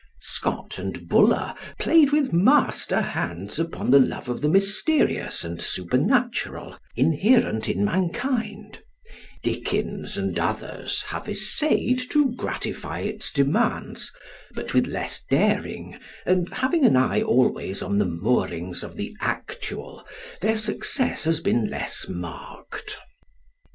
Scott 0.19 0.79
and 0.79 1.07
Bulwer 1.07 1.53
played 1.77 2.11
with 2.11 2.33
master 2.33 3.01
hands 3.01 3.59
upon 3.59 3.91
the 3.91 3.99
love 3.99 4.29
of 4.29 4.41
the 4.41 4.49
mysterious 4.49 5.43
and 5.43 5.61
supernatural 5.61 6.75
inherent 6.95 7.69
in 7.69 7.85
mankind; 7.85 8.81
Dickens 9.43 10.17
and 10.17 10.39
others 10.39 11.03
have 11.03 11.29
essayed 11.29 11.99
to 12.09 12.33
gratify 12.33 13.01
its 13.01 13.31
demands, 13.31 14.11
but 14.55 14.73
with 14.73 14.87
less 14.87 15.21
daring, 15.29 15.99
and, 16.25 16.49
having 16.51 16.83
an 16.83 16.95
eye 16.97 17.21
always 17.21 17.83
on 17.83 17.99
the 17.99 18.07
moorings 18.07 18.81
of 18.81 18.97
the 18.97 19.15
actual, 19.21 20.03
their 20.41 20.57
success 20.57 21.25
has 21.25 21.41
been 21.41 21.67
less 21.69 22.09
marked. 22.09 22.97